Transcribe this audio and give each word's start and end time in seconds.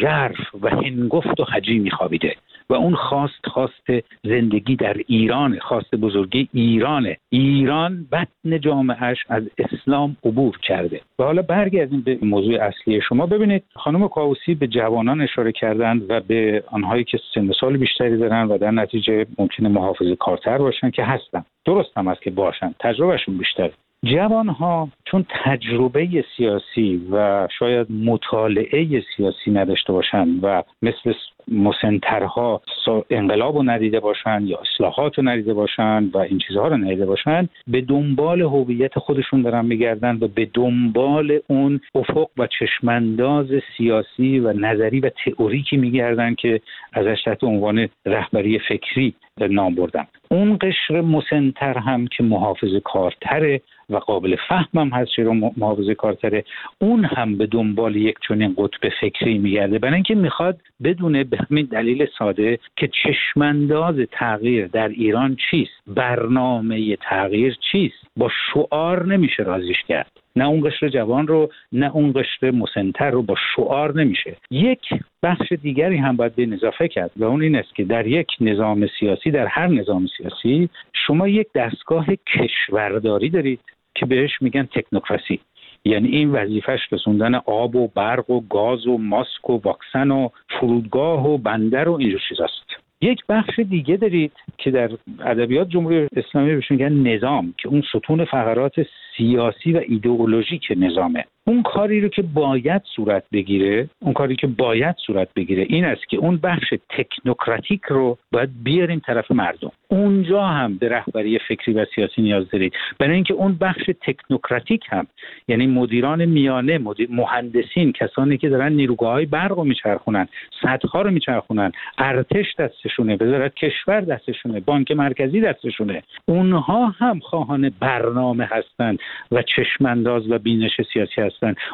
ژرف 0.00 0.54
و 0.62 0.68
هنگفت 0.68 1.40
و 1.40 1.44
حجی 1.44 1.78
میخوابیده 1.78 2.36
و 2.70 2.74
اون 2.74 2.94
خواست 2.94 3.46
خواست 3.46 3.90
زندگی 4.24 4.76
در 4.76 4.96
ایران 5.06 5.58
خواست 5.58 5.94
بزرگی 5.94 6.48
ایرانه 6.52 7.16
ایران 7.30 8.06
بطن 8.12 8.60
جامعهش 8.60 9.18
از 9.28 9.42
اسلام 9.58 10.16
عبور 10.24 10.58
کرده. 10.58 11.00
و 11.18 11.22
حالا 11.22 11.42
برگردیم 11.42 12.00
به 12.00 12.18
موضوع 12.22 12.62
اصلی 12.62 13.00
شما. 13.00 13.26
ببینید 13.26 13.62
خانم 13.74 14.08
کاوسی 14.08 14.54
به 14.54 14.66
جوانان 14.66 15.20
اشاره 15.20 15.52
کردند 15.52 16.10
و 16.10 16.20
به 16.20 16.64
آنهایی 16.66 17.04
که 17.04 17.20
سن 17.34 17.52
سال 17.60 17.76
بیشتری 17.76 18.16
دارن 18.16 18.48
و 18.48 18.58
در 18.58 18.70
نتیجه 18.70 19.26
ممکنه 19.38 19.68
محافظه 19.68 20.16
کارتر 20.16 20.58
باشن 20.58 20.90
که 20.90 21.04
هستن. 21.04 21.44
درست 21.64 21.98
هم 21.98 22.08
است 22.08 22.22
که 22.22 22.30
باشن. 22.30 22.74
تجربهشون 22.80 23.38
بیشتر 23.38 23.70
جوان 24.04 24.48
ها 24.48 24.88
چون 25.04 25.26
تجربه 25.44 26.24
سیاسی 26.36 27.06
و 27.12 27.48
شاید 27.58 27.86
مطالعه 27.92 29.02
سیاسی 29.16 29.50
نداشته 29.50 29.92
باشند 29.92 30.38
و 30.42 30.62
مثل 30.82 31.12
مسنترها 31.48 32.62
انقلاب 33.10 33.56
رو 33.56 33.62
ندیده 33.62 34.00
باشند 34.00 34.48
یا 34.48 34.58
اصلاحات 34.58 35.18
رو 35.18 35.28
ندیده 35.28 35.54
باشند 35.54 36.14
و 36.14 36.18
این 36.18 36.38
چیزها 36.38 36.68
رو 36.68 36.76
ندیده 36.76 37.06
باشند 37.06 37.48
به 37.66 37.80
دنبال 37.80 38.40
هویت 38.40 38.98
خودشون 38.98 39.42
دارن 39.42 39.64
میگردن 39.64 40.18
و 40.20 40.28
به 40.28 40.48
دنبال 40.54 41.38
اون 41.46 41.80
افق 41.94 42.30
و 42.38 42.46
چشمانداز 42.46 43.46
سیاسی 43.76 44.38
و 44.38 44.52
نظری 44.52 45.00
و 45.00 45.10
تئوریکی 45.24 45.76
میگردن 45.76 46.34
که 46.34 46.60
ازش 46.92 47.22
تحت 47.24 47.44
عنوان 47.44 47.88
رهبری 48.06 48.58
فکری 48.58 49.14
نام 49.46 49.74
بردم 49.74 50.06
اون 50.30 50.58
قشر 50.60 51.00
مسنتر 51.00 51.78
هم 51.78 52.06
که 52.06 52.22
محافظ 52.22 52.76
کارتره 52.84 53.60
و 53.90 53.96
قابل 53.96 54.36
فهمم 54.48 54.88
هست 54.88 55.10
چرا 55.16 55.32
محافظه 55.32 55.94
کارتره. 55.94 56.44
اون 56.78 57.04
هم 57.04 57.38
به 57.38 57.46
دنبال 57.46 57.96
یک 57.96 58.16
چنین 58.28 58.54
قطب 58.58 58.88
فکری 59.00 59.38
میگرده. 59.38 59.78
برای 59.78 59.94
اینکه 59.94 60.14
می‌خواد 60.14 60.60
بدونه 60.84 61.24
به 61.24 61.38
همین 61.50 61.66
دلیل 61.66 62.06
ساده 62.18 62.58
که 62.76 62.88
چشمانداز 62.88 63.96
تغییر 64.12 64.66
در 64.66 64.88
ایران 64.88 65.36
چیست. 65.50 65.80
برنامه 65.86 66.96
تغییر 66.96 67.56
چیست. 67.72 68.06
با 68.16 68.30
شعار 68.52 69.06
نمیشه 69.06 69.42
رازیش 69.42 69.82
کرد. 69.88 70.10
نه 70.36 70.46
اون 70.46 70.68
قشر 70.68 70.88
جوان 70.88 71.26
رو 71.26 71.50
نه 71.72 71.96
اون 71.96 72.12
قشر 72.16 72.50
مسنتر 72.50 73.10
رو 73.10 73.22
با 73.22 73.34
شعار 73.56 74.00
نمیشه. 74.00 74.36
یک 74.50 74.94
بخش 75.22 75.52
دیگری 75.52 75.96
هم 75.96 76.16
باید 76.16 76.34
به 76.34 76.48
اضافه 76.52 76.88
کرد 76.88 77.10
و 77.16 77.24
اون 77.24 77.42
این 77.42 77.56
است 77.56 77.74
که 77.74 77.84
در 77.84 78.06
یک 78.06 78.26
نظام 78.40 78.88
سیاسی 79.00 79.30
در 79.30 79.46
هر 79.46 79.66
نظام 79.66 80.06
سیاسی 80.16 80.68
شما 80.92 81.28
یک 81.28 81.46
دستگاه 81.54 82.06
کشورداری 82.16 83.30
دارید. 83.30 83.60
که 84.00 84.06
بهش 84.06 84.42
میگن 84.42 84.68
تکنوکراسی. 84.74 85.40
یعنی 85.84 86.08
این 86.08 86.30
وظیفش 86.30 86.80
رسوندن 86.92 87.34
آب 87.34 87.76
و 87.76 87.88
برق 87.88 88.30
و 88.30 88.40
گاز 88.40 88.86
و 88.86 88.98
ماسک 88.98 89.50
و 89.50 89.60
واکسن 89.64 90.10
و 90.10 90.28
فرودگاه 90.60 91.28
و 91.28 91.38
بندر 91.38 91.88
و 91.88 91.92
اینجور 91.92 92.20
چیزاست 92.28 92.80
یک 93.00 93.20
بخش 93.28 93.58
دیگه 93.58 93.96
دارید 93.96 94.32
که 94.58 94.70
در 94.70 94.90
ادبیات 95.24 95.68
جمهوری 95.68 96.08
اسلامی 96.16 96.54
بهش 96.54 96.70
میگن 96.70 96.92
نظام 96.92 97.54
که 97.58 97.68
اون 97.68 97.82
ستون 97.88 98.24
فقرات 98.24 98.74
سیاسی 99.16 99.72
و 99.72 99.82
ایدئولوژیک 99.88 100.72
نظامه. 100.76 101.24
اون 101.46 101.62
کاری 101.62 102.00
رو 102.00 102.08
که 102.08 102.22
باید 102.22 102.82
صورت 102.96 103.24
بگیره 103.32 103.88
اون 104.00 104.12
کاری 104.12 104.36
که 104.36 104.46
باید 104.46 104.96
صورت 105.06 105.28
بگیره 105.36 105.66
این 105.68 105.84
است 105.84 106.08
که 106.08 106.16
اون 106.16 106.36
بخش 106.36 106.74
تکنوکراتیک 106.88 107.82
رو 107.88 108.18
باید 108.32 108.50
بیاریم 108.62 109.02
طرف 109.06 109.30
مردم. 109.30 109.72
اونجا 109.88 110.42
هم 110.42 110.78
به 110.78 110.88
رهبری 110.88 111.38
فکری 111.38 111.72
و 111.72 111.86
سیاسی 111.94 112.22
نیاز 112.22 112.50
دارید. 112.50 112.72
برای 112.98 113.14
اینکه 113.14 113.34
اون 113.34 113.56
بخش 113.60 113.90
تکنوکراتیک 114.06 114.82
هم 114.88 115.06
یعنی 115.48 115.66
مدیران 115.66 116.24
میانه 116.24 116.78
مدیر 116.78 117.08
مهندسین 117.10 117.92
کسانی 117.92 118.38
که 118.38 118.48
دارن 118.48 118.72
نیروگاه 118.72 119.12
های 119.12 119.26
برق 119.26 119.52
رو 119.52 119.64
میچرخونن 119.64 120.28
صدها 120.62 121.02
رو 121.02 121.10
میچرخونن 121.10 121.72
ارتش 121.98 122.54
دستشونه 122.58 123.14
وزارت 123.14 123.54
کشور 123.54 124.00
دستشونه 124.00 124.60
بانک 124.60 124.90
مرکزی 124.90 125.40
دستشونه 125.40 126.02
اونها 126.26 126.86
هم 126.86 127.18
خواهان 127.18 127.72
برنامه 127.80 128.44
هستند 128.44 128.98
و 129.32 129.42
چشمانداز 129.42 130.30
و 130.30 130.38
بینش 130.38 130.80
سیاسی 130.92 131.20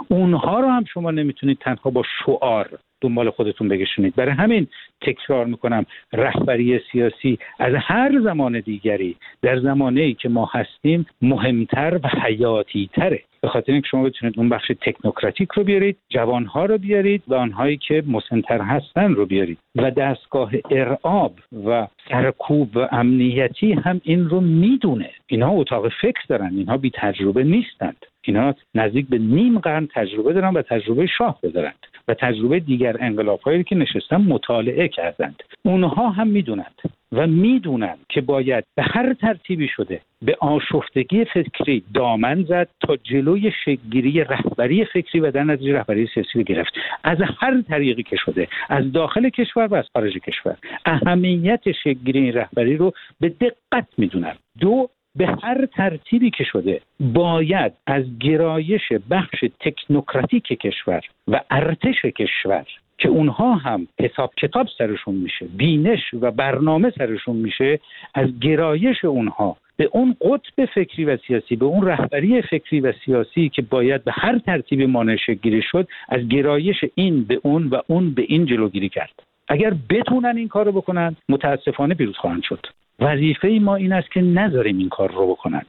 اونها 0.09 0.61
رو 0.61 0.69
هم 0.69 0.85
شما 0.85 1.11
نمی‌تونید 1.11 1.59
تنها 1.59 1.91
با 1.91 2.03
شعار 2.25 2.79
دنبال 3.01 3.31
خودتون 3.31 3.69
بگشونید 3.69 4.15
برای 4.15 4.35
همین 4.35 4.67
تکرار 5.01 5.47
می‌کنم 5.47 5.87
رهبری 6.13 6.81
سیاسی 6.93 7.39
از 7.59 7.75
هر 7.77 8.21
زمان 8.25 8.61
دیگری 8.61 9.17
در 9.43 9.61
زمانه 9.61 10.13
که 10.13 10.29
ما 10.29 10.51
هستیم 10.53 11.07
مهمتر 11.23 12.01
و 12.03 12.09
حیاتی 12.09 12.91
تره 12.93 13.23
به 13.41 13.49
خاطر 13.49 13.73
اینکه 13.73 13.89
شما 13.89 14.03
بتونید 14.03 14.39
اون 14.39 14.49
بخش 14.49 14.73
تکنوکراتیک 14.81 15.49
رو 15.51 15.65
بیارید 15.65 15.97
جوانها 16.09 16.65
رو 16.65 16.79
بیارید 16.79 17.23
و 17.29 17.35
آنهایی 17.35 17.77
که 17.77 18.03
مسنتر 18.07 18.61
هستن 18.61 19.15
رو 19.15 19.27
بیارید. 19.27 19.59
و 19.77 19.91
دستگاه 19.91 20.51
ارعاب 20.71 21.35
و 21.67 21.87
سرکوب 22.09 22.77
و 22.77 22.89
امنیتی 22.93 23.73
هم 23.73 24.01
این 24.05 24.29
رو 24.29 24.41
می‌دونه. 24.41 25.11
اینها 25.27 25.51
اتاق 25.51 25.89
فکر 25.89 26.21
دارن 26.29 26.55
اینها 26.57 26.77
بی 26.77 26.91
تجربه 26.95 27.45
نیستند. 27.45 28.07
اینا 28.27 28.55
نزدیک 28.75 29.09
به 29.09 29.19
نیم 29.19 29.59
قرن 29.59 29.89
تجربه 29.95 30.33
دارن 30.33 30.55
و 30.55 30.63
تجربه 30.63 31.07
شاه 31.07 31.39
دارند 31.55 31.87
و 32.09 32.15
تجربه 32.15 32.61
دیگر 32.61 32.97
انقلاب 33.01 33.41
هایی 33.41 33.65
که 33.65 33.77
نشستن 33.77 34.17
مطالعه 34.17 34.89
کردند. 34.89 35.43
اونها 35.63 36.11
هم 36.11 36.29
می‌دونند 36.29 36.75
و 37.13 37.27
می‌دونند 37.27 37.99
که 38.09 38.21
باید 38.21 38.65
به 38.77 38.83
هر 38.83 39.15
ترتیبی 39.15 39.69
شده 39.69 40.01
به 40.23 40.37
آشفتگی 40.41 41.25
فکری 41.25 41.83
دامن 41.95 42.43
زد 42.43 42.69
تا 42.81 42.97
جلوی 42.97 43.53
شگیری 43.65 44.25
رهبری 44.25 44.85
فکری 44.85 45.21
و 45.21 45.31
در 45.31 45.45
نتیجه 45.45 45.75
رهبری 45.75 46.09
سیاسی 46.15 46.45
گرفت. 46.45 46.73
از 47.05 47.19
هر 47.41 47.61
طریقی 47.61 48.03
که 48.03 48.17
شده 48.17 48.49
از 48.69 48.93
داخل 48.93 49.29
کشور 49.29 49.67
و 49.67 49.75
از 49.75 49.85
خارج 49.95 50.19
کشور. 50.19 50.57
اهمیت 50.85 51.73
شگیری 51.73 52.21
این 52.21 52.33
رهبری 52.33 52.77
رو 52.77 52.93
به 53.21 53.29
دقت 53.29 53.87
می‌دونند 53.99 54.39
دو 54.61 54.89
به 55.17 55.27
هر 55.43 55.67
ترتیبی 55.67 56.31
که 56.31 56.45
شده 56.45 56.81
باید 57.01 57.73
از 57.87 58.05
گرایش 58.21 58.93
بخش 59.11 59.45
تکنوکراتیک 59.61 60.45
کشور 60.45 61.01
و 61.29 61.41
ارتش 61.51 62.03
کشور 62.03 62.67
که 62.99 63.09
اونها 63.09 63.55
هم 63.55 63.89
حساب 64.01 64.35
کتاب 64.37 64.67
سرشون 64.79 65.15
میشه 65.15 65.47
بینش 65.57 66.01
و 66.21 66.31
برنامه 66.31 66.91
سرشون 66.91 67.37
میشه 67.37 67.81
از 68.15 68.41
گرایش 68.41 69.05
اونها 69.05 69.57
به 69.77 69.89
اون 69.93 70.17
قطب 70.21 70.65
فکری 70.65 71.05
و 71.05 71.17
سیاسی 71.17 71.57
به 71.57 71.65
اون 71.65 71.87
رهبری 71.87 72.43
فکری 72.43 72.81
و 72.81 72.93
سیاسی 73.05 73.49
که 73.49 73.63
باید 73.63 74.05
به 74.05 74.13
هر 74.15 74.39
ترتیب 74.39 74.83
مانش 74.83 75.31
گیری 75.31 75.63
شد 75.63 75.89
از 76.09 76.29
گرایش 76.29 76.85
این 76.95 77.25
به 77.25 77.41
اون 77.43 77.67
و 77.67 77.81
اون 77.87 78.15
به 78.15 78.23
این 78.29 78.47
جلوگیری 78.47 78.89
کرد. 78.89 79.23
اگر 79.49 79.75
بتونن 79.91 80.37
این 80.37 80.49
کار 80.49 80.65
رو 80.65 80.73
بکنن 80.73 81.17
متاسفانه 81.29 81.95
پیروز 81.95 82.17
خواهند 82.17 82.43
شد. 82.43 82.67
وظیفه 83.01 83.59
ما 83.63 83.77
این 83.77 83.93
است 83.93 84.09
که 84.15 84.21
نذاریم 84.21 84.79
این 84.79 84.89
کار 84.89 85.13
رو 85.13 85.27
بکنند. 85.31 85.67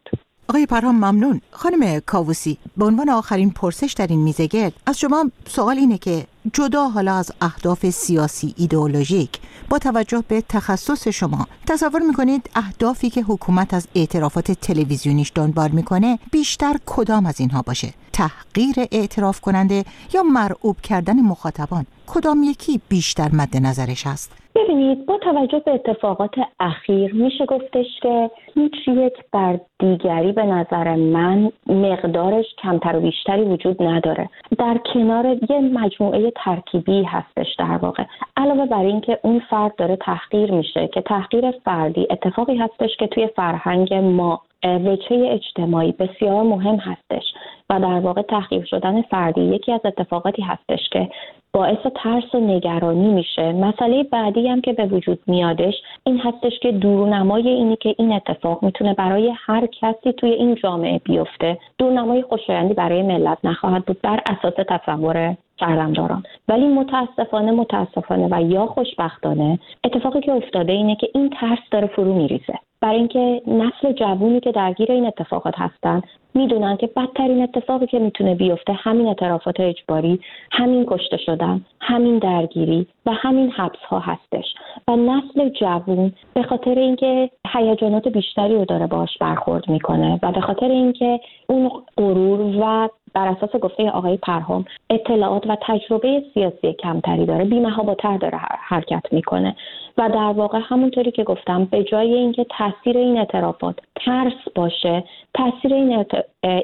آقای 0.50 0.66
پرهام 0.66 0.96
ممنون. 0.96 1.42
خانم 1.52 2.00
کاووسی 2.00 2.58
به 2.78 2.86
عنوان 2.86 3.10
آخرین 3.10 3.52
پرسش 3.52 3.94
در 3.98 4.08
این 4.08 4.20
میزگرد 4.20 4.74
از 4.86 5.00
شما 5.00 5.32
سوال 5.46 5.78
اینه 5.78 5.98
که 5.98 6.26
جدا 6.54 6.90
حالا 6.90 7.16
از 7.16 7.32
اهداف 7.42 7.90
سیاسی 7.90 8.54
ایدئولوژیک 8.58 9.30
با 9.70 9.80
توجه 9.80 10.24
به 10.28 10.44
تخصص 10.50 11.08
شما 11.08 11.48
تصور 11.68 12.02
می‌کنید 12.02 12.50
اهدافی 12.56 13.10
که 13.10 13.22
حکومت 13.22 13.74
از 13.74 13.88
اعترافات 13.96 14.52
تلویزیونیش 14.52 15.32
دنبال 15.36 15.72
می‌کنه 15.72 16.20
بیشتر 16.32 16.76
کدام 16.86 17.26
از 17.26 17.40
اینها 17.40 17.62
باشه؟ 17.62 17.94
تحقیر 18.14 18.76
اعتراف 18.92 19.40
کننده 19.40 19.86
یا 20.14 20.24
مرعوب 20.24 20.82
کردن 20.82 21.20
مخاطبان؟ 21.20 21.86
کدام 22.08 22.44
یکی 22.44 22.82
بیشتر 22.90 23.30
مد 23.34 23.58
نظرش 23.58 24.08
است؟ 24.08 24.32
ببینید 24.58 25.06
با 25.06 25.18
توجه 25.18 25.60
به 25.60 25.72
اتفاقات 25.72 26.36
اخیر 26.60 27.14
میشه 27.14 27.46
گفتش 27.46 28.00
که 28.02 28.32
هیچ 28.54 28.88
یک 28.88 29.14
بر 29.34 29.60
دیگری 29.80 30.32
به 30.32 30.44
نظر 30.44 30.96
من 30.96 31.52
مقدارش 31.68 32.46
کمتر 32.64 32.96
و 32.96 33.00
بیشتری 33.00 33.42
وجود 33.42 33.84
نداره. 33.84 34.30
در 34.58 34.78
کنار 34.94 35.26
یه 35.50 35.60
مجموعه 35.60 36.32
ترکیبی 36.32 37.04
هستش 37.04 37.56
در 37.60 37.78
واقع. 37.78 38.04
علاوه 38.38 38.66
بر 38.66 38.86
اینکه 38.86 39.20
اون 39.24 39.42
فرد 39.50 39.76
داره 39.76 39.96
تحقیر 39.96 40.52
میشه 40.52 40.88
که 40.88 41.02
تحقیر 41.02 41.52
فردی 41.52 42.08
اتفاقی 42.10 42.58
هستش 42.58 42.98
که 43.00 43.08
توی 43.08 43.28
فرهنگ 43.28 43.94
ما 43.94 44.42
وجهه 44.64 45.30
اجتماعی 45.32 45.92
بسیار 45.92 46.44
مهم 46.44 46.76
هستش 46.76 47.24
و 47.70 47.80
در 47.80 48.00
واقع 48.00 48.22
تحقیر 48.22 48.66
شدن 48.66 49.02
فردی 49.02 49.42
یکی 49.42 49.72
از 49.72 49.82
اتفاقاتی 49.86 50.42
هستش 50.42 50.90
که 50.92 51.10
باعث 51.58 51.78
ترس 51.96 52.36
و 52.36 52.40
نگرانی 52.40 53.08
میشه. 53.08 53.52
مسئله 53.52 54.04
بعدی 54.04 54.48
هم 54.48 54.62
که 54.62 54.74
به 54.74 54.86
وجود 54.86 55.20
میادش 55.28 55.74
این 56.04 56.20
هستش 56.20 56.60
که 56.62 56.72
دورنمای 56.72 57.50
اینی 57.50 57.76
که 57.76 57.96
این 57.98 58.12
اتفاق 58.12 58.64
می‌تونه 58.64 58.94
برای 58.94 59.34
هر 59.46 59.66
کسی 59.66 60.12
توی 60.12 60.30
این 60.30 60.56
جامعه 60.56 61.00
بیفته 61.00 61.58
دورنمای 61.78 62.22
خوشایندی 62.22 62.74
برای 62.74 63.02
ملت 63.02 63.38
نخواهد 63.44 63.86
بود 63.86 64.02
بر 64.02 64.20
اساس 64.26 64.54
تصور 64.70 65.36
سردمداران 65.60 66.24
ولی 66.48 66.68
متاسفانه 66.68 67.52
متاسفانه 67.52 68.28
و 68.32 68.42
یا 68.42 68.66
خوشبختانه 68.66 69.60
اتفاقی 69.84 70.22
که 70.22 70.32
افتاده 70.32 70.72
اینه 70.72 70.96
که 70.96 71.08
این 71.14 71.30
ترس 71.30 71.60
داره 71.72 71.88
فرو 71.88 72.14
میریزه. 72.14 72.60
برای 72.82 72.98
اینکه 72.98 73.42
نسل 73.48 73.94
جوونی 73.94 74.40
که 74.40 74.52
درگیر 74.52 74.92
این 74.92 75.06
اتفاقات 75.06 75.54
هستن 75.58 76.02
می‌دونن 76.38 76.78
که 76.78 76.88
بدترین 76.88 77.44
اتفاقی 77.44 77.88
که 77.88 78.00
می‌تونه 78.00 78.36
بیفته 78.36 78.74
همین 78.74 79.08
اعترافات 79.08 79.60
اجباری 79.60 80.20
همین 80.52 80.86
کشته 80.88 81.18
شدن 81.18 81.62
همین 81.82 82.20
درگیری 82.20 82.88
و 83.06 83.12
همین 83.14 83.52
حبس 83.52 83.80
ها 83.90 84.00
هستش. 84.00 84.46
و 84.88 84.96
نسل 84.96 85.50
جوون 85.50 86.14
به 86.34 86.44
خاطر 86.44 86.76
اینکه 86.80 87.30
هیجانات 87.54 88.08
بیشتری 88.08 88.56
رو 88.56 88.66
داره 88.66 88.88
باش 88.88 89.18
برخورد 89.18 89.70
می‌کنه 89.70 90.20
و 90.24 90.32
به 90.32 90.42
خاطر 90.42 90.68
اینکه 90.68 91.20
اون 91.48 91.72
غرور 91.98 92.40
و 92.40 92.90
بر 93.18 93.28
اساس 93.28 93.56
گفته 93.62 93.90
آقای 93.90 94.18
پرهام 94.18 94.66
اطلاعات 94.90 95.48
و 95.48 95.58
تجربه 95.62 96.24
سیاسی 96.34 96.74
کمتری 96.74 97.26
داره 97.26 97.46
بیمهاباتر 97.46 98.18
داره 98.18 98.38
حرکت 98.62 99.04
می‌کنه. 99.12 99.56
و 99.98 100.10
در 100.10 100.34
واقع 100.34 100.60
همونطوری 100.64 101.12
که 101.12 101.24
گفتم 101.24 101.66
به 101.66 101.84
جای 101.84 102.14
اینکه 102.14 102.46
تاثیر 102.58 102.98
این 102.98 103.18
اعترافات 103.18 103.76
ترس 104.06 104.34
باشه 104.56 105.04
تاثیر 105.34 105.74
این, 105.74 106.06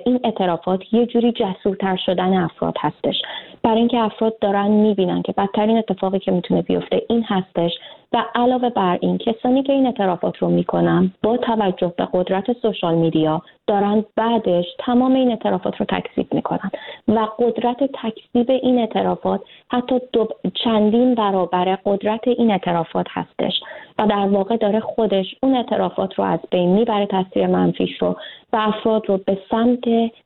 این 0.06 0.20
اعترافات 0.24 0.94
یه 0.94 1.06
جوری 1.06 1.32
جسورتر 1.32 1.96
شدن 1.96 2.34
افراد 2.34 2.76
هستش. 2.80 3.22
برای 3.64 3.78
اینکه 3.78 4.00
افراد 4.00 4.40
دارن 4.40 4.72
می‌بینن 4.72 5.22
که 5.22 5.34
بدترین 5.38 5.78
اتفاقی 5.78 6.20
که 6.20 6.32
می‌تونه 6.32 6.62
بیفته 6.62 7.02
این 7.10 7.24
هستش 7.24 7.72
و 8.13 8.25
علاوه 8.36 8.69
بر 8.69 8.98
این 9.01 9.18
کسانی 9.18 9.63
که 9.63 9.74
این 9.74 9.86
اعترافات 9.86 10.38
رو 10.38 10.50
می‌کنن 10.50 11.12
با 11.24 11.38
توجه 11.38 11.94
به 11.98 12.07
قدرت 12.13 12.54
سوشال 12.54 12.95
میدیا 12.95 13.42
دارن 13.68 14.06
بعدش 14.15 14.65
تمام 14.80 15.13
این 15.13 15.30
اعترافات 15.30 15.77
رو 15.80 15.86
تکذیب 15.86 16.33
می‌کنن. 16.33 16.71
و 17.07 17.27
قدرت 17.39 17.77
تکذیب 17.83 18.51
این 18.51 18.80
اعترافات 18.80 19.42
حتی 19.71 20.00
دو 20.13 20.27
چندین 20.63 21.15
برابر 21.15 21.77
قدرت 21.86 22.27
این 22.27 22.51
اعترافات 22.51 23.07
هستش. 23.10 23.54
و 24.00 24.07
در 24.07 24.27
واقع 24.27 24.57
داره 24.57 24.80
خودش 24.80 25.36
اون 25.44 25.56
اعترافات 25.56 26.13
رو 26.13 26.24
از 26.24 26.39
بین 26.51 26.69
می‌بره 26.69 27.06
تاثیر 27.06 27.48
منفیش 27.48 28.01
رو 28.01 28.16
و 28.54 28.57
افراد 28.57 29.09
رو 29.09 29.18
به 29.25 29.38
سمت 29.51 29.83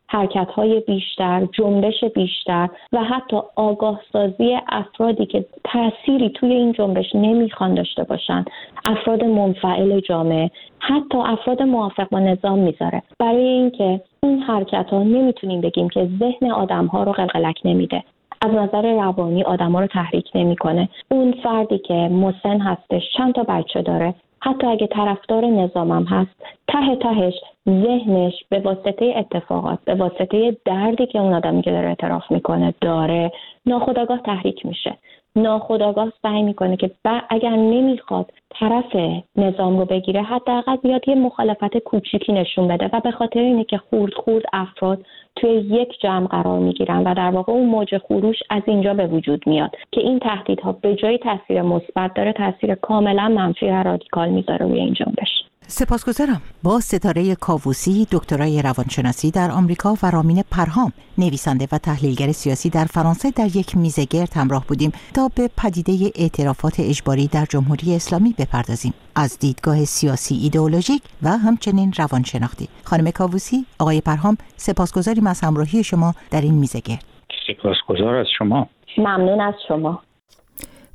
حرکت 0.10 0.48
های 0.56 0.80
بیشتر، 0.80 1.48
جنبش 1.52 2.04
بیشتر 2.16 2.70
و 2.94 3.04
حتی 3.04 3.38
آگاه 3.56 4.02
سازی 4.14 4.58
افرادی 4.70 5.26
که 5.26 5.46
تأثیری 5.64 6.30
توی 6.30 6.54
این 6.54 6.72
جنبش 6.72 7.16
نمی‌خوان 7.16 7.74
داشته 7.74 8.04
باشن. 8.04 8.46
افراد 8.86 9.24
منفعل 9.24 10.00
جامعه 10.00 10.52
حتی 10.80 11.18
افراد 11.18 11.64
موافق 11.64 12.10
با 12.10 12.20
نظام 12.20 12.60
می‌ذاره. 12.60 13.04
برای 13.20 13.48
اینکه 13.48 14.02
این 14.24 14.40
حرکت 14.40 14.90
ها 14.90 15.04
نمی‌تونیم 15.04 15.62
بگیم 15.62 15.90
که 15.90 16.10
ذهن 16.20 16.52
آدم 16.52 16.86
ها 16.86 17.04
رو 17.04 17.12
قلقلک 17.12 17.60
نمیده. 17.66 18.04
از 18.42 18.52
نظر 18.52 18.94
روانی 18.94 19.44
آدم 19.44 19.72
ها 19.72 19.80
رو 19.80 19.88
تحریک 19.88 20.30
نمی‌کنه. 20.36 20.90
اون 21.12 21.32
فردی 21.44 21.78
که 21.78 21.94
مسن 21.94 22.60
هستش 22.60 23.04
چند 23.18 23.34
تا 23.34 23.44
بچه 23.44 23.82
داره. 23.82 24.16
حتی 24.40 24.68
اگه 24.68 24.88
طرفدار 24.88 25.46
نظامم 25.46 26.04
هست 26.04 26.44
ته 26.68 26.96
تهش 26.96 27.34
ذهنش 27.70 28.34
به 28.50 28.60
واسطه 28.60 29.14
اتفاقات 29.18 29.80
به 29.86 29.96
واسطه 29.96 30.58
دردی 30.66 31.06
که 31.06 31.20
اون 31.20 31.34
آدمی 31.34 31.62
که 31.62 31.72
داره 31.72 31.88
اعتراف 31.88 32.32
می‌کنه 32.32 32.74
داره 32.82 33.32
ناخداگاه 33.66 34.22
تحریک 34.22 34.66
میشه. 34.66 34.98
ناخداگاه 35.36 36.14
سعی 36.22 36.44
می‌کنه 36.44 36.78
که 36.78 36.92
اگر 37.30 37.50
نمی‌خواد 37.50 38.32
طرف 38.60 38.96
نظام 39.36 39.80
رو 39.80 39.86
بگیره 39.86 40.22
حداقل 40.22 40.76
بیاد 40.76 41.08
یه 41.08 41.16
مخالفت 41.16 41.78
کوچیکی 41.78 42.34
نشون 42.34 42.68
بده 42.68 42.90
و 42.94 43.00
به 43.00 43.12
خاطر 43.12 43.40
اینه 43.40 43.64
که 43.64 43.78
خورد 43.78 44.14
خورد 44.14 44.44
افراد 44.54 45.06
توی 45.36 45.52
یک 45.52 46.00
جمع 46.02 46.28
قرار 46.28 46.60
می‌گیرن 46.60 47.04
و 47.04 47.14
در 47.14 47.32
واقع 47.32 47.54
اون 47.54 47.66
موج 47.66 47.98
خروش 47.98 48.38
از 48.50 48.64
اینجا 48.66 48.94
به 48.94 49.08
وجود 49.08 49.48
میاد 49.48 49.76
که 49.92 50.02
این 50.02 50.20
تهدیدها 50.20 50.72
به 50.72 50.96
جای 50.96 51.18
تاثیر 51.18 51.62
مثبت 51.62 52.14
داره 52.14 52.34
تاثیر 52.34 52.76
کاملا 52.76 53.30
منفی 53.30 53.66
و 53.66 53.84
رادیکال 53.84 54.30
می‌ذاره 54.30 54.66
روی 54.66 54.80
این 54.80 54.94
جنبش. 54.94 55.47
سپاسگزارم. 55.70 56.42
با 56.64 56.80
ستاره 56.80 57.36
کاووسی 57.36 58.08
دکترای 58.12 58.62
روانشناسی 58.62 59.32
در 59.32 59.52
آمریکا 59.52 59.96
و 60.04 60.12
رامین 60.12 60.44
پرهام 60.52 60.94
نویسنده 61.18 61.68
و 61.72 61.78
تحلیلگر 61.78 62.32
سیاسی 62.32 62.70
در 62.70 62.86
فرانسه 62.86 63.32
در 63.32 63.56
یک 63.56 63.78
میزه 63.78 64.06
گرد 64.06 64.34
همراه 64.34 64.66
بودیم 64.68 64.92
تا 65.14 65.30
به 65.36 65.50
پدیده 65.58 66.12
اعترافات 66.16 66.80
اجباری 66.80 67.28
در 67.28 67.46
جمهوری 67.46 67.96
اسلامی 67.96 68.36
بپردازیم. 68.40 68.94
از 69.16 69.40
دیدگاه 69.40 69.86
سیاسی 69.86 70.36
ایدئولوژیک 70.36 71.02
و 71.24 71.30
همچنین 71.30 71.94
روانشناختی. 71.98 72.68
خانم 72.84 73.12
کاووسی 73.12 73.66
آقای 73.80 74.02
پرهام 74.02 74.38
سپاسگزاریم 74.56 75.28
از 75.28 75.42
همراهی 75.42 75.84
شما 75.84 76.14
در 76.32 76.42
این 76.42 76.54
میزه 76.54 76.80
گرد. 76.80 77.04
سپاسگزار 77.48 78.16
از 78.16 78.28
شما. 78.38 78.70
ممنون 78.98 79.42
از 79.42 79.54
شما. 79.68 80.02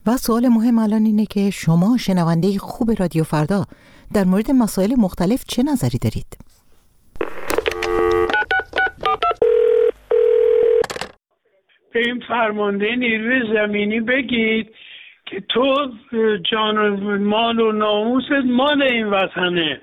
و 0.06 0.16
سوال 0.16 0.48
مهم 0.48 0.78
الان 0.78 1.04
اینه 1.04 1.26
که 1.26 1.50
شما 1.50 1.96
شنونده 1.96 2.58
خوب 2.58 2.90
رادیو 2.98 3.24
فردا 3.24 3.64
در 4.14 4.24
مورد 4.24 4.50
مسائل 4.50 4.94
مختلف 4.98 5.44
چه 5.48 5.62
نظری 5.62 5.98
دارید؟ 5.98 6.38
به 11.92 12.00
این 12.00 12.22
فرمانده 12.28 12.96
نیروی 12.96 13.54
زمینی 13.54 14.00
بگید 14.00 14.74
که 15.26 15.40
تو 15.40 15.90
جان 16.50 16.78
و 16.78 17.18
مال 17.18 17.60
و 17.60 17.72
ناموست 17.72 18.30
مال 18.44 18.82
این 18.82 19.06
وطنه. 19.06 19.80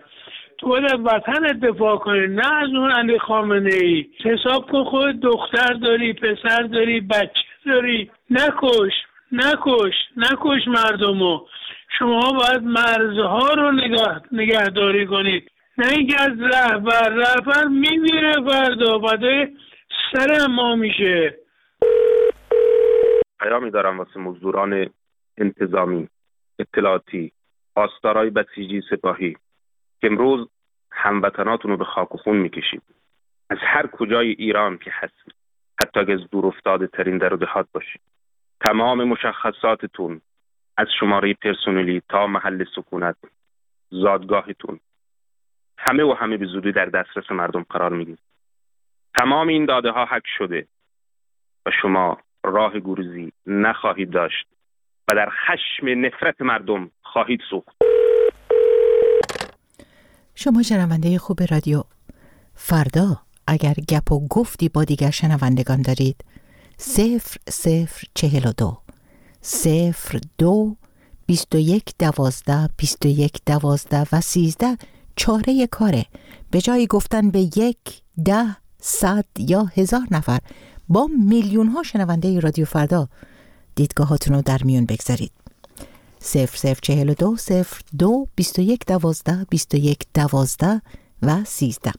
تو 0.57 0.67
باید 0.67 0.99
وطن 1.05 1.59
دفاع 1.59 1.97
کنی 1.97 2.27
نه 2.27 2.53
از 2.53 2.69
اون 2.69 2.91
علی 2.91 3.19
خامنه 3.19 3.73
ای 3.73 4.05
حساب 4.23 4.71
کن 4.71 4.83
خود 4.83 5.19
دختر 5.19 5.73
داری 5.73 6.13
پسر 6.13 6.61
داری 6.61 7.01
بچه 7.01 7.43
داری. 7.65 8.11
نکش 8.29 8.93
نکش 9.31 9.95
نکش 10.17 10.67
مردمو. 10.67 11.39
شما 11.97 12.31
باید 12.31 12.63
مرزها 12.63 13.53
رو 13.53 13.71
نگاه 13.71 14.21
نگهداری 14.31 15.05
کنید. 15.07 15.51
نه 15.77 15.87
اینکه 15.87 16.21
از 16.21 16.41
رهبر 16.41 17.09
رهبر 17.09 17.63
میمیره 17.63 18.33
فردا 18.33 18.97
بعد 18.97 19.49
سر 20.13 20.47
ما 20.47 20.75
میشه. 20.75 21.37
پیامی 23.39 23.71
دارم 23.71 23.97
واسه 23.97 24.19
مزدوران 24.19 24.89
انتظامی 25.37 26.07
اطلاعاتی 26.59 27.31
آستارای 27.75 28.29
بسیجی 28.29 28.81
سپاهی. 28.89 29.37
که 30.01 30.07
امروز 30.07 30.49
هموطناتون 30.91 31.71
رو 31.71 31.77
به 31.77 31.85
خاک 31.85 32.15
و 32.15 32.17
خون 32.17 32.37
می‌کشید. 32.37 32.81
از 33.49 33.57
هر 33.61 33.87
کجای 33.87 34.29
ایران 34.29 34.77
که 34.77 34.91
هست. 34.93 35.13
حتی 35.81 35.99
اگه 35.99 36.13
از 36.13 36.29
دور 36.31 36.45
افتاده 36.45 36.87
ترین 36.87 37.17
در 37.17 37.33
و 37.33 37.37
دهات 37.37 37.67
باشید. 37.73 38.01
تمام 38.65 39.03
مشخصاتتون 39.03 40.21
از 40.79 40.87
شماره 40.99 41.33
پرسونلی 41.33 42.01
تا 42.09 42.27
محل 42.27 42.65
سکونت 42.75 43.15
زادگاهتون. 43.91 44.79
همه 45.77 46.03
و 46.03 46.13
همه 46.13 46.37
به 46.37 46.45
زودی 46.45 46.71
در 46.71 46.85
دسترس 46.85 47.31
مردم 47.31 47.65
قرار 47.69 47.93
می‌گیرید 47.93 48.19
تمام 49.15 49.47
این 49.47 49.65
داده 49.65 49.91
ها 49.91 50.05
حک 50.05 50.23
شده 50.37 50.67
و 51.65 51.71
شما 51.81 52.17
راه 52.43 52.79
گروزی 52.79 53.31
نخواهید 53.45 54.09
داشت 54.11 54.47
و 55.11 55.15
در 55.15 55.29
خشم 55.29 56.05
نفرت 56.05 56.41
مردم 56.41 56.91
خواهید 57.01 57.41
سوخت. 57.49 57.75
شما 60.35 60.63
شنونده 60.63 61.17
خوب 61.17 61.37
رادیو. 61.51 61.83
فردا 62.55 63.07
اگر 63.47 63.73
گپ 63.89 64.11
و 64.11 64.27
گفتی 64.27 64.69
با 64.69 64.83
دیگر 64.83 65.11
شنوندگان 65.11 65.81
دارید 65.81 66.25
صفر 66.77 67.37
صفر 67.49 68.07
چهل 68.15 68.49
و 68.49 68.53
دو. 68.57 68.88
صفر 69.41 70.19
دو 70.37 70.75
بیست 71.25 71.55
و 71.55 71.57
یک 71.57 71.93
دوازده 71.99 72.69
بیست 72.77 73.05
و 73.05 73.07
یک 73.07 73.41
دوازده 73.45 74.07
و 74.11 74.21
سیزده. 74.21 74.77
چاره 75.15 75.67
کاره. 75.67 76.05
به 76.51 76.61
جای 76.61 76.87
گفتن 76.87 77.29
به 77.29 77.39
یک 77.39 78.01
ده 78.25 78.55
صد 78.81 79.25
یا 79.37 79.63
هزار 79.63 80.07
نفر. 80.11 80.39
با 80.89 81.09
میلیون 81.19 81.67
ها 81.67 81.83
شنونده 81.83 82.39
رادیو 82.39 82.65
فردا. 82.65 83.09
دیدگاهاتون 83.75 84.35
رو 84.35 84.41
در 84.41 84.63
میون 84.63 84.85
بگذارید. 84.85 85.31
صفر 86.19 86.57
صفر 86.57 86.79
چهل 86.81 87.09
و 87.09 87.13
دو 87.13 87.37
صفر 87.37 87.81
دو 87.97 88.27
بیست 88.35 88.59
و 88.59 88.61
یک 88.61 88.85
دوازده 88.85 89.45
بیست 89.49 89.73
و 89.73 89.77
یک 89.77 90.05
دوازده. 90.13 90.81
و 91.21 91.43
13 91.43 91.91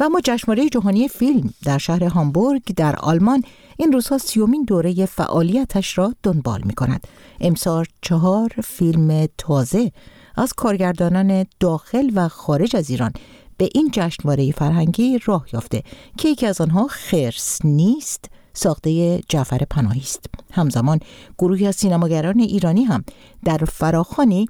و 0.00 0.08
ما 0.08 0.20
جشنواره 0.24 0.68
جهانی 0.68 1.08
فیلم 1.08 1.54
در 1.64 1.78
شهر 1.78 2.04
هامبورگ 2.04 2.62
در 2.76 2.96
آلمان 2.96 3.42
این 3.76 3.92
روزها 3.92 4.18
سیومین 4.18 4.64
دوره 4.64 5.06
فعالیتش 5.06 5.98
را 5.98 6.14
دنبال 6.22 6.62
می 6.64 6.74
کند 6.74 7.06
امسال 7.40 7.84
چهار 8.00 8.54
فیلم 8.64 9.28
تازه 9.38 9.92
از 10.36 10.52
کارگردانان 10.52 11.46
داخل 11.60 12.10
و 12.14 12.28
خارج 12.28 12.76
از 12.76 12.90
ایران 12.90 13.12
به 13.56 13.68
این 13.74 13.90
جشنواره 13.92 14.52
فرهنگی 14.52 15.18
راه 15.24 15.46
یافته 15.52 15.82
که 16.18 16.28
یکی 16.28 16.46
از 16.46 16.60
آنها 16.60 16.86
خرس 16.90 17.58
نیست 17.64 18.30
ساخته 18.54 19.20
جعفر 19.28 19.64
پناهی 19.70 20.00
است. 20.00 20.26
همزمان 20.52 21.00
گروهی 21.38 21.66
از 21.66 21.76
سینماگران 21.76 22.40
ایرانی 22.40 22.84
هم 22.84 23.04
در 23.44 23.58
فراخانی 23.58 24.46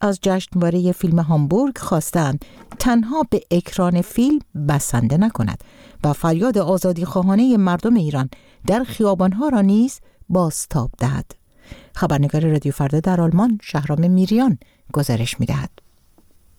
از 0.00 0.18
جشنواره 0.22 0.92
فیلم 0.92 1.18
هامبورگ 1.18 1.78
خواستند 1.78 2.44
تنها 2.78 3.22
به 3.30 3.40
اکران 3.50 4.02
فیلم 4.02 4.38
بسنده 4.68 5.16
نکند 5.16 5.64
و 6.04 6.12
فریاد 6.12 6.58
آزادی 6.58 7.04
خواهانه 7.04 7.56
مردم 7.56 7.94
ایران 7.94 8.30
در 8.66 8.84
خیابانها 8.84 9.48
را 9.48 9.60
نیز 9.60 10.00
بازتاب 10.28 10.90
دهد. 10.98 11.32
خبرنگار 11.94 12.46
رادیو 12.46 12.72
فردا 12.72 13.00
در 13.00 13.20
آلمان 13.20 13.58
شهرام 13.62 14.10
میریان 14.10 14.58
گزارش 14.92 15.40
می‌دهد. 15.40 15.87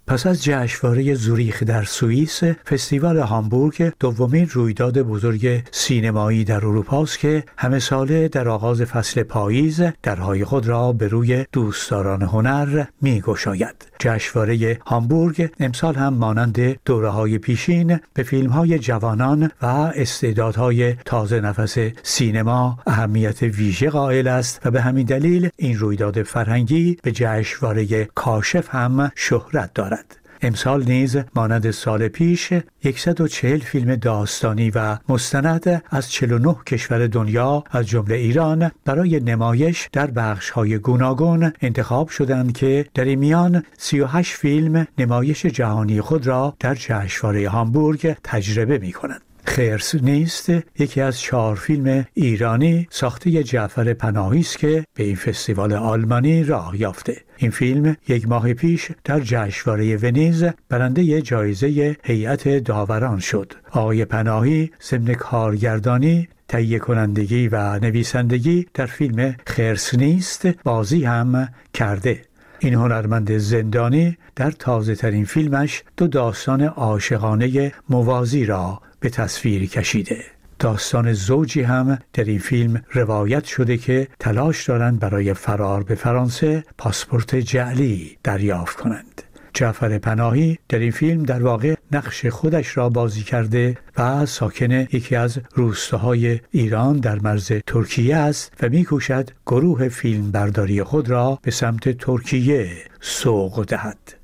پس 0.10 0.28
از 0.28 0.44
جشنواره 0.44 1.14
زوریخ 1.14 1.64
در 1.64 1.84
سوئیس 1.84 2.44
فستیوال 2.44 3.18
هامبورگ 3.18 3.94
دومین 4.00 4.50
رویداد 4.52 5.02
بزرگ 5.02 5.64
سینمایی 5.72 6.44
در 6.44 6.66
اروپا 6.66 7.02
است 7.02 7.20
که 7.20 7.44
همه 7.58 7.80
ساله 7.80 8.28
در 8.28 8.50
آغاز 8.50 8.82
فصل 8.82 9.24
پاییز 9.24 9.82
درهای 10.04 10.46
خود 10.46 10.68
را 10.68 10.94
به 10.94 11.08
روی 11.08 11.46
دوستداران 11.52 12.22
هنر 12.22 12.86
می 13.02 13.22
گشاید. 13.22 13.90
جشنواره 14.00 14.80
هامبورگ 14.88 15.50
امسال 15.60 15.96
هم 15.96 16.14
مانند 16.14 16.60
دوره 16.86 17.10
های 17.10 17.38
پیشین 17.38 18.00
به 18.14 18.24
فیلم 18.24 18.50
های 18.50 18.80
جوانان 18.80 19.52
و 19.62 19.66
استعدادهای 19.66 20.94
تازه 20.94 21.42
نفس 21.42 21.78
سینما 22.04 22.80
اهمیت 22.88 23.42
ویژه 23.42 23.90
قائل 23.90 24.28
است 24.28 24.62
و 24.66 24.72
به 24.72 24.82
همین 24.82 25.06
دلیل 25.06 25.50
این 25.56 25.78
رویداد 25.78 26.24
فرهنگی 26.24 26.98
به 27.04 27.12
جشنواره 27.12 28.06
کاشف 28.06 28.76
هم 28.76 29.12
شهرت 29.16 29.74
دارد. 29.74 29.99
امسال 30.42 30.84
نیز 30.84 31.18
مانند 31.36 31.72
سال 31.72 32.08
پیش 32.08 32.54
140 32.98 33.60
فیلم 33.60 33.96
داستانی 33.96 34.70
و 34.70 34.98
مستند 35.10 35.84
از 35.90 36.12
49 36.12 36.56
کشور 36.66 37.08
دنیا 37.08 37.64
از 37.72 37.88
جمله 37.88 38.16
ایران 38.16 38.72
برای 38.86 39.20
نمایش 39.20 39.90
در 39.92 40.12
بخش 40.12 40.50
های 40.50 40.78
گوناگون 40.78 41.54
انتخاب 41.62 42.10
شدند 42.10 42.54
که 42.54 42.86
در 42.94 43.06
این 43.06 43.20
میان 43.20 43.64
38 43.78 44.36
فیلم 44.36 44.88
نمایش 44.98 45.46
جهانی 45.46 46.02
خود 46.02 46.28
را 46.28 46.56
در 46.60 46.76
جشنواره 46.76 47.50
هامبورگ 47.50 48.16
تجربه 48.24 48.78
می 48.78 48.92
کنند. 48.92 49.29
خرس 49.46 49.96
نیست. 49.96 50.50
یکی 50.80 51.02
از 51.02 51.20
چهار 51.20 51.56
فیلم 51.56 52.06
ایرانی 52.14 52.88
ساخته 52.90 53.44
جعفر 53.44 53.94
پناهی 53.94 54.40
است 54.40 54.58
که 54.58 54.86
به 54.94 55.04
این 55.04 55.16
فستیوال 55.16 55.74
آلمانی 55.74 56.44
راه 56.44 56.82
یافته. 56.82 57.18
این 57.38 57.52
فیلم 57.52 57.96
یک 58.08 58.28
ماه 58.28 58.54
پیش 58.54 58.92
در 59.04 59.20
جشنواره 59.20 59.98
ونیز 59.98 60.44
برنده 60.70 61.22
جایزه 61.22 61.98
هیئت 62.04 62.50
داوران 62.50 63.20
شد. 63.20 63.54
آقای 63.72 64.06
پناهی 64.06 64.72
ضمن 64.82 65.14
کارگردانی 65.14 66.28
تهیه 66.48 66.80
کنندگی 66.80 67.48
و 67.48 67.80
نویسندگی 67.80 68.68
در 68.74 68.86
فیلم 68.86 69.36
خرس 69.48 69.96
نیست 69.96 70.48
بازی 70.64 71.04
هم 71.04 71.50
کرده. 71.74 72.22
این 72.60 72.74
هنرمند 72.74 73.38
زندانی 73.38 74.18
در 74.36 74.52
تازه 74.52 74.96
ترین 74.96 75.26
فیلمش 75.26 75.84
دو 75.98 76.08
داستان 76.08 76.62
عاشقانه 76.62 77.74
موازی 77.90 78.46
را 78.46 78.82
به 79.00 79.10
تصویر 79.10 79.70
کشیده. 79.70 80.26
داستان 80.60 81.14
زوجی 81.14 81.62
هم 81.62 82.00
در 82.14 82.24
این 82.24 82.40
فیلم 82.40 82.84
روایت 82.94 83.46
شده 83.46 83.78
که 83.78 84.08
تلاش 84.20 84.66
دارند 84.66 85.00
برای 85.00 85.34
فرار 85.34 85.84
به 85.84 85.96
فرانسه 85.96 86.64
پاسپورت 86.78 87.36
جعلی 87.36 88.18
دریافت 88.24 88.78
کنند. 88.78 89.22
جعفر 89.54 89.98
پناهی 89.98 90.60
در 90.70 90.80
این 90.80 90.92
فیلم 90.92 91.24
در 91.24 91.44
واقع 91.44 91.76
نقش 91.92 92.26
خودش 92.26 92.78
را 92.78 92.90
بازی 92.90 93.24
کرده 93.24 93.78
و 93.98 94.26
ساکن 94.26 94.72
یکی 94.72 95.16
از 95.16 95.40
روستاهای 95.54 96.40
ایران 96.52 96.98
در 96.98 97.20
مرز 97.20 97.52
ترکیه 97.68 98.16
است 98.16 98.54
و 98.62 98.70
میکوشد 98.70 99.30
گروه 99.46 99.90
فیلم 99.90 100.32
برداری 100.32 100.84
خود 100.84 101.10
را 101.10 101.40
به 101.42 101.52
سمت 101.52 101.98
ترکیه 101.98 102.70
سوق 103.02 103.66
دهد. 103.66 104.19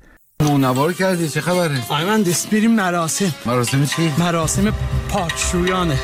مونوار 0.46 0.92
کردی؟ 0.92 1.28
چه 1.28 1.40
خبره؟ 1.40 1.82
آقای 1.88 2.04
مهندس 2.04 2.46
بریم 2.46 2.74
مراسم. 2.74 3.34
مراسم 3.46 3.84
چی؟ 3.84 4.12
مراسم 4.18 4.72
پاکشویانه 5.08 5.98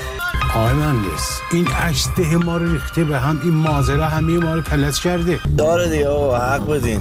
آقای 0.55 0.73
مهندس 0.73 1.41
این 1.53 1.69
اشته 1.83 2.37
ما 2.37 2.57
رو 2.57 2.73
ریخته 2.73 3.05
به 3.05 3.19
هم 3.19 3.41
این 3.45 3.55
مازره 3.55 4.05
همه 4.05 4.39
ما 4.39 4.55
رو 4.55 4.63
پلس 4.63 5.01
کرده. 5.01 5.41
داره 5.59 5.89
دیگه 5.89 6.09
آقا 6.09 6.39
حق 6.39 6.67
بدین. 6.71 7.01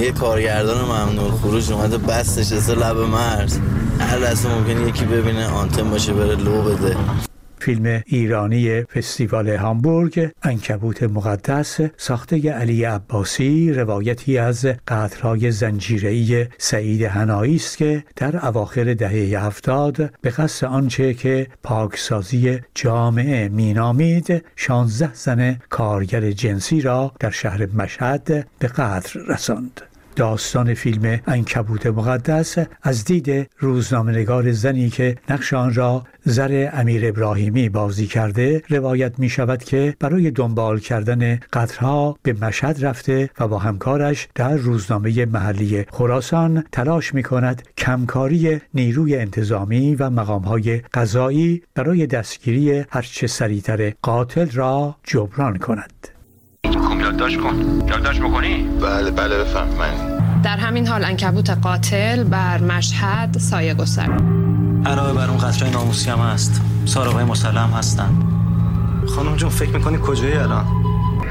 یه 0.00 0.12
کارگردان 0.12 0.84
ممنون 0.84 1.30
خروج 1.30 1.72
اومده 1.72 1.98
بستش 1.98 2.52
از 2.52 2.70
لب 2.70 2.96
مرز. 2.98 3.58
هر 4.00 4.18
لحظه 4.18 4.48
ممکنه 4.48 4.88
یکی 4.88 5.04
ببینه 5.04 5.46
آنتن 5.48 5.90
باشه 5.90 6.12
بره 6.12 6.36
لو 6.36 6.62
بده. 6.62 6.96
فیلم 7.62 8.02
ایرانی 8.06 8.82
فستیوال 8.82 9.48
هامبورگ 9.48 10.30
انکبوت 10.42 11.02
مقدس 11.02 11.80
ساخته 11.96 12.52
علی 12.52 12.84
عباسی 12.84 13.72
روایتی 13.72 14.38
از 14.38 14.66
قطرهای 14.88 15.50
زنجیره‌ای 15.50 16.46
سعید 16.58 17.02
هنایی 17.02 17.56
است 17.56 17.76
که 17.76 18.04
در 18.16 18.46
اواخر 18.46 18.94
دهه 18.94 19.44
هفتاد 19.44 20.14
به 20.20 20.30
قصد 20.30 20.66
آنچه 20.66 21.14
که 21.14 21.46
پاکسازی 21.62 22.60
جامعه 22.74 23.48
مینامید 23.48 24.44
16 24.56 25.14
زن 25.14 25.56
کارگر 25.70 26.30
جنسی 26.30 26.80
را 26.80 27.12
در 27.20 27.30
شهر 27.30 27.66
مشهد 27.66 28.48
به 28.58 28.68
قتل 28.68 29.20
رساند. 29.28 29.91
داستان 30.16 30.74
فیلم 30.74 31.20
انکبوت 31.26 31.86
مقدس 31.86 32.58
از 32.82 33.04
دید 33.04 33.50
روزنامهنگار 33.58 34.52
زنی 34.52 34.90
که 34.90 35.16
نقش 35.30 35.52
آن 35.52 35.74
را 35.74 36.04
زر 36.24 36.70
امیر 36.72 37.08
ابراهیمی 37.08 37.68
بازی 37.68 38.06
کرده 38.06 38.62
روایت 38.68 39.18
می 39.18 39.28
شود 39.28 39.64
که 39.64 39.96
برای 40.00 40.30
دنبال 40.30 40.78
کردن 40.78 41.40
قطرها 41.52 42.18
به 42.22 42.32
مشهد 42.32 42.84
رفته 42.84 43.30
و 43.40 43.48
با 43.48 43.58
همکارش 43.58 44.28
در 44.34 44.56
روزنامه 44.56 45.26
محلی 45.26 45.84
خراسان 45.92 46.64
تلاش 46.72 47.14
می 47.14 47.22
کند 47.22 47.62
کمکاری 47.78 48.60
نیروی 48.74 49.16
انتظامی 49.16 49.94
و 49.94 50.10
مقامهای 50.10 50.82
قضایی 50.94 51.62
برای 51.74 52.06
دستگیری 52.06 52.84
هرچه 52.90 53.26
سریعتر 53.26 53.90
قاتل 54.02 54.50
را 54.50 54.96
جبران 55.04 55.58
کند. 55.58 56.11
یادداشت 57.22 57.40
کن. 57.40 57.82
یادداشت 57.88 58.20
می‌کنی؟ 58.20 58.68
بله 58.80 59.10
بله 59.10 59.38
بفهم 59.38 59.68
من 59.68 60.18
در 60.42 60.56
همین 60.56 60.86
حال 60.86 61.04
انکبوت 61.04 61.50
قاتل 61.50 62.24
بر 62.24 62.58
مشهد 62.58 63.38
سایه 63.38 63.74
گذر 63.74 64.08
علاوه 64.86 65.12
بر 65.12 65.28
اون 65.28 65.38
قطره 65.38 65.70
ناموسی 65.70 66.10
هم 66.10 66.18
هست. 66.18 66.60
سارقای 66.84 67.24
مسلم 67.24 67.70
هستن. 67.78 68.10
خانم 69.06 69.36
جون 69.36 69.50
فکر 69.50 69.70
می‌کنی 69.70 69.98
کجایی 70.02 70.34
الان؟ 70.34 70.64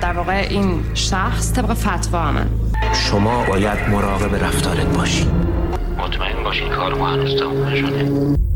در 0.02 0.14
واقع 0.14 0.48
این 0.50 0.82
شخص 0.94 1.54
طبق 1.54 1.74
فتوا 1.74 2.22
همه 2.22 2.46
شما 2.94 3.46
باید 3.46 3.90
مراقب 3.90 4.44
رفتارت 4.44 4.98
باشی. 4.98 5.28
مطمئن 5.98 6.44
باشین 6.44 6.70
کار 6.70 6.94
ما 6.94 7.10
هنوز 7.10 7.40
تموم 7.40 7.66
نشده. 7.68 8.50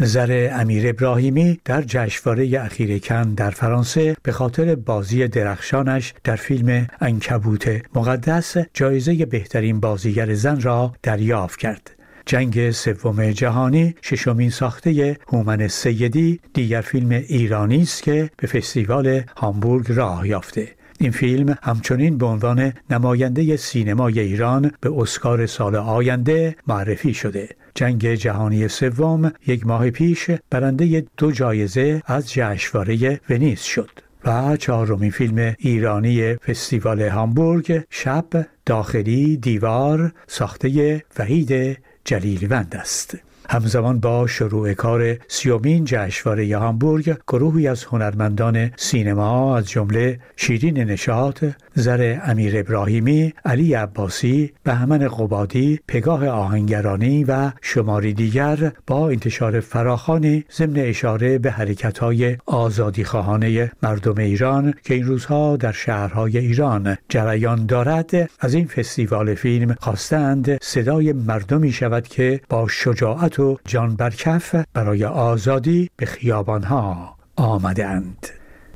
زر 0.00 0.50
امیر 0.52 0.88
ابراهیمی 0.88 1.60
در 1.64 1.82
جشنواره 1.82 2.60
اخیر 2.60 2.98
کن 2.98 3.34
در 3.34 3.50
فرانسه 3.50 4.16
به 4.22 4.32
خاطر 4.32 4.74
بازی 4.74 5.28
درخشانش 5.28 6.14
در 6.24 6.36
فیلم 6.36 6.86
انکبوت 7.00 7.82
مقدس 7.94 8.56
جایزه 8.74 9.26
بهترین 9.26 9.80
بازیگر 9.80 10.34
زن 10.34 10.60
را 10.60 10.92
دریافت 11.02 11.58
کرد. 11.58 11.90
جنگ 12.26 12.70
سوم 12.70 13.30
جهانی 13.30 13.94
ششمین 14.02 14.50
ساخته 14.50 15.16
هومن 15.28 15.68
سیدی 15.68 16.40
دیگر 16.54 16.80
فیلم 16.80 17.10
ایرانی 17.10 17.82
است 17.82 18.02
که 18.02 18.30
به 18.36 18.46
فستیوال 18.46 19.22
هامبورگ 19.36 19.92
راه 19.92 20.28
یافته 20.28 20.68
این 21.00 21.10
فیلم 21.10 21.56
همچنین 21.62 22.18
به 22.18 22.26
عنوان 22.26 22.72
نماینده 22.90 23.56
سینمای 23.56 24.20
ایران 24.20 24.72
به 24.80 24.92
اسکار 24.96 25.46
سال 25.46 25.76
آینده 25.76 26.56
معرفی 26.66 27.14
شده 27.14 27.48
جنگ 27.78 28.14
جهانی 28.14 28.68
سوم 28.68 29.32
یک 29.46 29.66
ماه 29.66 29.90
پیش 29.90 30.30
برنده 30.50 31.04
دو 31.16 31.32
جایزه 31.32 32.02
از 32.06 32.32
جشنواره 32.32 33.20
ونیز 33.30 33.60
شد 33.60 33.90
و 34.24 34.56
چهارمین 34.56 35.10
فیلم 35.10 35.54
ایرانی 35.58 36.34
فستیوال 36.34 37.02
هامبورگ 37.02 37.84
شب 37.90 38.46
داخلی 38.66 39.36
دیوار 39.36 40.12
ساخته 40.26 41.02
وحید 41.18 41.78
جلیلوند 42.04 42.76
است. 42.76 43.18
همزمان 43.50 44.00
با 44.00 44.26
شروع 44.26 44.74
کار 44.74 45.16
سیومین 45.28 45.84
جشنواره 45.84 46.58
هامبورگ 46.58 47.16
گروهی 47.28 47.68
از 47.68 47.84
هنرمندان 47.84 48.70
سینما 48.76 49.56
از 49.56 49.68
جمله 49.68 50.18
شیرین 50.36 50.78
نشاط، 50.78 51.44
زر 51.74 52.18
امیر 52.24 52.58
ابراهیمی، 52.58 53.32
علی 53.44 53.74
عباسی، 53.74 54.52
بهمن 54.64 55.08
قبادی، 55.08 55.80
پگاه 55.88 56.28
آهنگرانی 56.28 57.24
و 57.24 57.50
شماری 57.62 58.12
دیگر 58.12 58.72
با 58.86 59.08
انتشار 59.08 59.60
فراخانی 59.60 60.44
ضمن 60.52 60.76
اشاره 60.76 61.38
به 61.38 61.50
حرکت‌های 61.50 62.36
آزادی 62.46 63.04
خواهانه 63.04 63.72
مردم 63.82 64.18
ایران 64.18 64.74
که 64.84 64.94
این 64.94 65.04
روزها 65.04 65.56
در 65.56 65.72
شهرهای 65.72 66.38
ایران 66.38 66.96
جریان 67.08 67.66
دارد. 67.66 68.30
از 68.40 68.54
این 68.54 68.66
فستیوال 68.66 69.34
فیلم 69.34 69.76
خواستند 69.80 70.58
صدای 70.62 71.12
مردمی 71.12 71.72
شود 71.72 72.08
که 72.08 72.40
با 72.48 72.68
شجاعت 72.68 73.37
و 73.40 73.56
جان 73.64 73.96
برکف 73.96 74.54
برای 74.74 75.04
آزادی 75.04 75.90
به 75.96 76.06
خیابانها 76.06 77.16
آمدند 77.36 78.26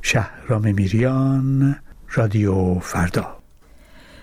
شهرام 0.03 0.75
میریان 0.75 1.77
رادیو 2.09 2.79
فردا. 2.79 3.27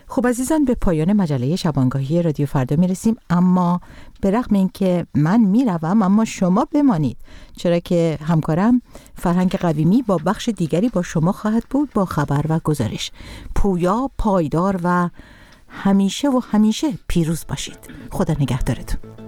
خب 0.08 0.28
عزیزان 0.28 0.66
به 0.66 0.76
پایان 0.76 1.14
مجله 1.14 1.56
شبانگاهی 1.56 2.22
رادیو 2.22 2.46
فردا 2.46 2.76
می‌رسیم. 2.76 3.16
اما 3.30 3.82
به 4.22 4.32
رغم 4.32 4.56
اینکه 4.56 5.06
من 5.16 5.40
می‌روم 5.40 6.02
اما 6.02 6.26
شما 6.26 6.68
بمانید. 6.72 7.18
چرا 7.58 7.80
که 7.80 8.18
همکارم 8.22 8.82
فرهنگ 9.16 9.52
قویمی 9.52 10.02
با 10.02 10.18
بخش 10.18 10.50
دیگری 10.50 10.90
با 10.90 11.02
شما 11.02 11.32
خواهد 11.32 11.64
بود 11.70 11.90
با 11.94 12.06
خبر 12.06 12.46
و 12.50 12.60
گزارش. 12.60 13.12
پویا 13.56 14.12
پایدار 14.18 14.80
و 14.84 15.10
همیشه 15.68 16.30
و 16.30 16.42
همیشه 16.52 16.88
پیروز 17.08 17.46
باشید. 17.50 17.80
خدا 18.12 18.34
نگهدارتون. 18.40 19.19